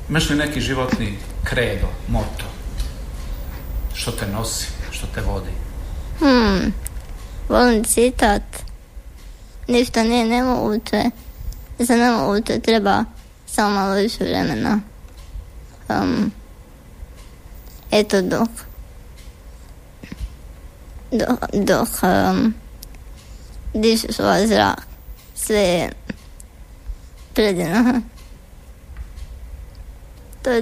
Imaš 0.09 0.29
li 0.29 0.35
neki 0.35 0.61
životni 0.61 1.17
kredo, 1.43 1.87
moto? 2.07 2.45
Što 3.93 4.11
te 4.11 4.27
nosi, 4.27 4.67
što 4.91 5.07
te 5.15 5.21
vodi? 5.21 5.51
Hmm, 6.19 6.73
volim 7.49 7.83
citat. 7.83 8.43
Ništa 9.67 10.03
nije 10.03 10.25
nemoguće 10.25 11.03
za 11.79 11.95
to 11.95 12.59
treba 12.59 13.03
samo 13.47 13.69
malo 13.69 13.93
više 13.93 14.23
vremena. 14.23 14.79
Um, 15.89 16.31
eto 17.91 18.21
dok 18.21 18.49
dok, 21.11 21.39
dok 21.53 21.89
um, 22.03 22.53
dišeš 23.73 24.19
ovaj 24.19 24.47
zrak 24.47 24.79
sve 25.35 25.59
je 25.59 25.91
predivno. 27.33 28.01
To 30.41 30.49
je 30.51 30.61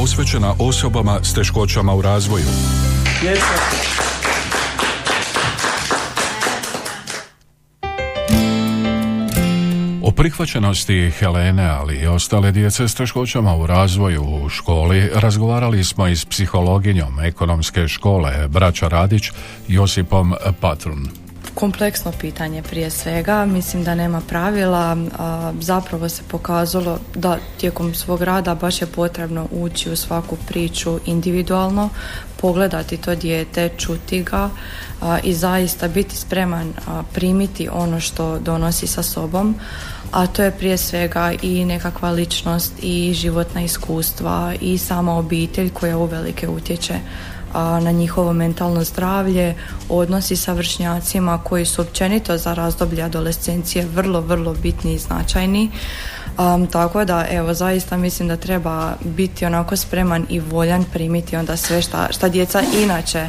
posvećena 0.00 0.54
osobama 0.58 1.18
s 1.22 1.34
teškoćama 1.34 1.94
u 1.94 2.02
razvoju. 2.02 2.44
O 10.02 10.10
prihvaćenosti 10.10 11.10
Helene, 11.10 11.68
ali 11.68 11.98
i 11.98 12.06
ostale 12.06 12.52
djece 12.52 12.88
s 12.88 12.94
teškoćama 12.94 13.56
u 13.56 13.66
razvoju 13.66 14.22
u 14.22 14.48
školi 14.48 15.10
razgovarali 15.14 15.84
smo 15.84 16.06
i 16.06 16.16
s 16.16 16.24
psihologinjom 16.24 17.20
ekonomske 17.20 17.88
škole 17.88 18.48
Braća 18.48 18.88
Radić 18.88 19.30
Josipom 19.68 20.34
Patrun. 20.60 21.27
Kompleksno 21.58 22.12
pitanje 22.20 22.62
prije 22.62 22.90
svega, 22.90 23.44
mislim 23.44 23.84
da 23.84 23.94
nema 23.94 24.20
pravila, 24.28 24.96
zapravo 25.60 26.08
se 26.08 26.22
pokazalo 26.28 26.98
da 27.14 27.38
tijekom 27.60 27.94
svog 27.94 28.22
rada 28.22 28.54
baš 28.54 28.80
je 28.80 28.86
potrebno 28.86 29.48
ući 29.50 29.90
u 29.90 29.96
svaku 29.96 30.36
priču 30.48 31.00
individualno, 31.06 31.88
pogledati 32.40 32.96
to 32.96 33.14
dijete, 33.14 33.70
čuti 33.76 34.22
ga 34.22 34.50
i 35.22 35.34
zaista 35.34 35.88
biti 35.88 36.16
spreman 36.16 36.72
primiti 37.12 37.68
ono 37.72 38.00
što 38.00 38.38
donosi 38.38 38.86
sa 38.86 39.02
sobom, 39.02 39.54
a 40.12 40.26
to 40.26 40.42
je 40.42 40.50
prije 40.50 40.76
svega 40.76 41.32
i 41.42 41.64
nekakva 41.64 42.10
ličnost 42.10 42.72
i 42.82 43.14
životna 43.14 43.60
iskustva 43.60 44.54
i 44.60 44.78
sama 44.78 45.18
obitelj 45.18 45.70
koja 45.70 45.98
uvelike 45.98 46.48
utječe 46.48 46.98
na 47.54 47.90
njihovo 47.90 48.32
mentalno 48.32 48.84
zdravlje, 48.84 49.54
odnosi 49.88 50.36
sa 50.36 50.52
vršnjacima 50.52 51.38
koji 51.38 51.66
su 51.66 51.82
općenito 51.82 52.38
za 52.38 52.54
razdoblje 52.54 53.02
adolescencije 53.02 53.86
vrlo, 53.94 54.20
vrlo 54.20 54.54
bitni 54.62 54.94
i 54.94 54.98
značajni. 54.98 55.70
Um, 56.38 56.66
tako 56.66 57.04
da, 57.04 57.26
evo, 57.30 57.54
zaista 57.54 57.96
mislim 57.96 58.28
da 58.28 58.36
treba 58.36 58.94
biti 59.04 59.46
onako 59.46 59.76
spreman 59.76 60.26
i 60.28 60.40
voljan 60.40 60.84
primiti 60.92 61.36
onda 61.36 61.56
sve 61.56 61.82
šta, 61.82 62.08
šta 62.10 62.28
djeca 62.28 62.62
inače 62.82 63.28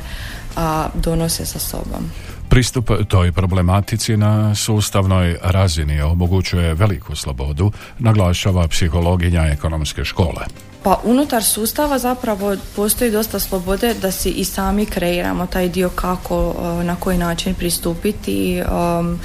a, 0.55 0.87
donose 0.95 1.45
sa 1.45 1.59
sobom. 1.59 2.11
Pristup 2.49 2.91
toj 3.07 3.31
problematici 3.31 4.17
na 4.17 4.55
sustavnoj 4.55 5.37
razini 5.43 6.01
omogućuje 6.01 6.73
veliku 6.73 7.15
slobodu, 7.15 7.71
naglašava 7.99 8.67
psihologinja 8.67 9.41
ekonomske 9.41 10.05
škole. 10.05 10.45
Pa 10.83 10.99
unutar 11.03 11.43
sustava 11.43 11.99
zapravo 11.99 12.55
postoji 12.75 13.11
dosta 13.11 13.39
slobode 13.39 13.93
da 13.93 14.11
si 14.11 14.29
i 14.29 14.45
sami 14.45 14.85
kreiramo 14.85 15.45
taj 15.45 15.69
dio 15.69 15.89
kako, 15.89 16.47
uh, 16.47 16.83
na 16.85 16.95
koji 16.95 17.17
način 17.17 17.53
pristupiti. 17.53 18.61
Um, 18.61 19.19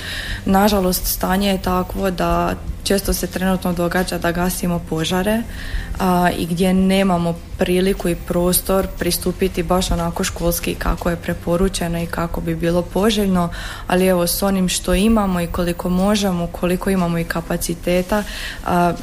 nažalost, 0.45 1.07
stanje 1.07 1.49
je 1.49 1.63
takvo 1.63 2.11
da 2.11 2.55
često 2.85 3.13
se 3.13 3.27
trenutno 3.27 3.73
događa 3.73 4.19
da 4.19 4.33
gasimo 4.33 4.79
požare 4.89 5.43
a, 6.01 6.31
i 6.39 6.47
gdje 6.47 6.75
nemamo 6.75 7.35
priliku 7.59 8.09
i 8.09 8.15
prostor 8.15 8.87
pristupiti 8.99 9.63
baš 9.63 9.91
onako 9.91 10.25
školski 10.25 10.75
kako 10.75 11.11
je 11.11 11.17
preporučeno 11.17 12.03
i 12.03 12.07
kako 12.07 12.41
bi 12.41 12.55
bilo 12.55 12.83
poželjno, 12.83 13.49
ali 13.87 14.07
evo 14.07 14.27
s 14.27 14.43
onim 14.43 14.69
što 14.69 14.95
imamo 14.95 15.41
i 15.41 15.47
koliko 15.47 15.89
možemo, 15.89 16.47
koliko 16.47 16.91
imamo 16.91 17.19
i 17.19 17.25
kapaciteta, 17.25 18.23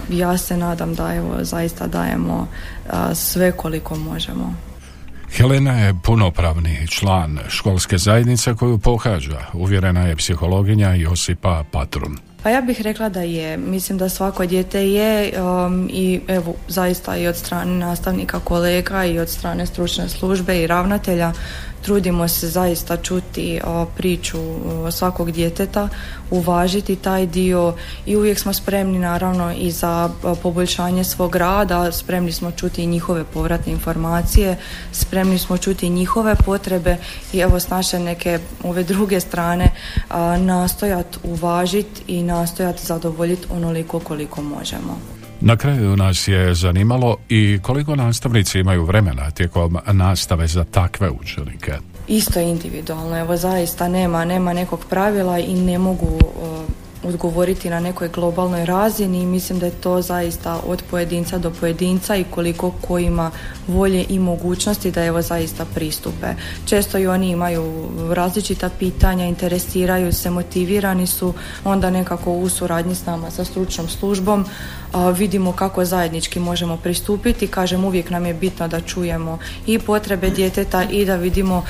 ja 0.10 0.38
se 0.38 0.58
nadam 0.58 0.96
da 0.96 1.16
evo 1.16 1.38
zaista 1.42 1.88
dajemo 1.88 2.41
a, 2.90 3.16
sve 3.16 3.52
koliko 3.52 3.96
možemo. 3.96 4.56
Helena 5.38 5.80
je 5.80 5.94
punopravni 6.04 6.88
član 6.88 7.40
školske 7.50 7.98
zajednice 7.98 8.56
koju 8.56 8.78
pohađa, 8.78 9.40
uvjerena 9.54 10.02
je 10.02 10.16
psihologinja 10.16 10.94
Josipa 10.94 11.64
Patrun. 11.72 12.18
Pa 12.44 12.50
ja 12.50 12.62
bih 12.62 12.82
rekla 12.82 13.10
da 13.10 13.22
je, 13.22 13.58
mislim 13.58 13.98
da 13.98 14.10
svako 14.10 14.46
dijete 14.46 14.92
je 14.92 15.34
um, 15.42 15.90
i 15.94 16.20
evo 16.28 16.54
zaista 16.68 17.18
i 17.18 17.28
od 17.28 17.36
strane 17.36 17.72
nastavnika 17.72 18.40
kolega 18.40 19.06
i 19.06 19.20
od 19.20 19.30
strane 19.30 19.66
stručne 19.66 20.10
službe 20.10 20.62
i 20.62 20.68
ravnatelja 20.68 21.34
trudimo 21.82 22.28
se 22.28 22.50
zaista 22.50 22.98
čuti 22.98 23.62
priču 23.98 24.38
svakog 24.92 25.32
djeteta, 25.32 25.90
uvažiti 26.32 26.96
taj 26.96 27.26
dio 27.26 27.74
i 28.06 28.16
uvijek 28.16 28.40
smo 28.40 28.54
spremni 28.54 29.00
naravno 29.00 29.54
i 29.58 29.72
za 29.72 30.10
poboljšanje 30.44 31.04
svog 31.04 31.36
rada, 31.36 31.92
spremni 31.92 32.32
smo 32.32 32.52
čuti 32.52 32.84
i 32.84 32.88
njihove 32.88 33.24
povratne 33.24 33.74
informacije, 33.74 34.58
spremni 34.92 35.38
smo 35.38 35.58
čuti 35.58 35.90
njihove 35.90 36.36
potrebe 36.36 36.98
i 37.34 37.40
evo 37.40 37.60
s 37.60 37.70
naše 37.70 38.00
neke 38.00 38.40
ove 38.64 38.84
druge 38.84 39.20
strane 39.20 39.72
nastojat 40.38 41.18
uvažiti 41.24 42.02
i 42.08 42.24
nastojat 42.24 42.80
zadovoljiti 42.80 43.48
onoliko 43.52 44.00
koliko 44.00 44.42
možemo. 44.42 45.21
Na 45.44 45.58
kraju 45.58 45.96
nas 45.96 46.28
je 46.28 46.56
zanimalo 46.56 47.18
i 47.30 47.60
koliko 47.62 47.96
nastavnici 47.96 48.60
imaju 48.60 48.86
vremena 48.86 49.32
tijekom 49.32 49.78
nastave 49.92 50.48
za 50.48 50.64
takve 50.64 51.10
učenike. 51.10 51.74
Isto 52.08 52.40
je 52.40 52.50
individualno, 52.50 53.20
evo 53.20 53.38
zaista 53.38 53.88
nema, 53.88 54.26
nema 54.26 54.54
nekog 54.54 54.86
pravila 54.90 55.40
i 55.40 55.54
ne 55.54 55.78
mogu 55.78 56.06
uh, 56.06 56.22
odgovoriti 57.04 57.70
na 57.70 57.80
nekoj 57.80 58.10
globalnoj 58.10 58.66
razini 58.66 59.22
i 59.22 59.26
mislim 59.26 59.60
da 59.60 59.66
je 59.66 59.72
to 59.72 60.02
zaista 60.02 60.60
od 60.68 60.84
pojedinca 60.92 61.38
do 61.38 61.52
pojedinca 61.52 62.16
i 62.16 62.24
koliko 62.24 62.72
ko 62.72 63.00
ima 63.00 63.32
volje 63.68 64.06
i 64.10 64.20
mogućnosti 64.20 64.92
da 64.92 65.06
evo 65.06 65.22
zaista 65.22 65.66
pristupe. 65.66 66.28
Često 66.66 66.98
i 66.98 67.08
oni 67.08 67.30
imaju 67.30 67.90
različita 68.14 68.70
pitanja, 68.80 69.26
interesiraju 69.26 70.14
se, 70.14 70.30
motivirani 70.30 71.08
su, 71.08 71.34
onda 71.64 71.90
nekako 71.90 72.32
u 72.34 72.50
suradnji 72.50 72.96
s 72.96 73.06
nama 73.06 73.32
sa 73.32 73.46
stručnom 73.46 73.88
službom 73.88 74.46
vidimo 75.18 75.52
kako 75.52 75.86
zajednički 75.86 76.40
možemo 76.40 76.78
pristupiti. 76.78 77.48
Kažem, 77.48 77.86
uvijek 77.86 78.10
nam 78.10 78.26
je 78.26 78.34
bitno 78.34 78.68
da 78.68 78.82
čujemo 78.82 79.38
i 79.68 79.80
potrebe 79.80 80.30
djeteta 80.30 80.84
i 80.92 81.06
da 81.06 81.16
vidimo 81.16 81.64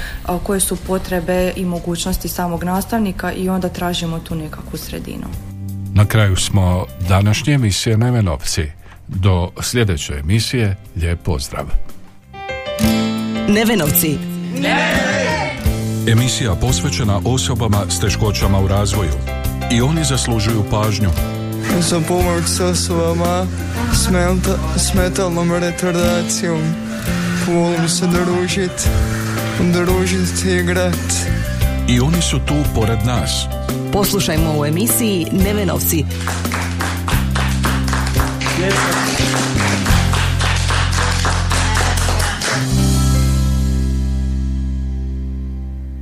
koje 0.43 0.60
su 0.60 0.75
potrebe 0.75 1.53
i 1.55 1.65
mogućnosti 1.65 2.27
samog 2.27 2.63
nastavnika 2.63 3.31
i 3.34 3.49
onda 3.49 3.69
tražimo 3.69 4.19
tu 4.19 4.36
nekakvu 4.36 4.77
sredinu. 4.77 5.27
Na 5.93 6.05
kraju 6.05 6.36
smo 6.36 6.86
današnje 7.10 7.53
emisije 7.53 7.97
Nevenovci. 7.97 8.63
Do 9.07 9.49
sljedeće 9.62 10.13
emisije, 10.13 10.75
lijep 10.95 11.23
pozdrav. 11.23 11.65
Nevenovci. 13.47 14.17
Emisija 16.07 16.55
posvećena 16.55 17.21
osobama 17.25 17.77
s 17.89 17.99
teškoćama 17.99 18.60
u 18.60 18.67
razvoju. 18.67 19.12
I 19.71 19.81
oni 19.81 20.03
zaslužuju 20.03 20.63
pažnju. 20.71 21.40
Za 21.80 22.00
pomoć 22.08 22.43
s 22.45 22.60
osobama 22.60 23.45
s 24.78 24.93
metalnom 24.93 25.52
retardacijom. 25.52 26.62
Volim 27.47 27.89
se 27.89 28.08
družit, 28.08 28.88
družit 29.74 30.45
i 30.45 30.60
igrat. 30.60 31.13
I 31.88 32.00
oni 32.00 32.21
su 32.21 32.39
tu 32.39 32.54
pored 32.76 33.06
nas. 33.06 33.45
Poslušajmo 33.93 34.60
u 34.60 34.65
emisiji 34.65 35.28
Nevenovci. 35.32 36.06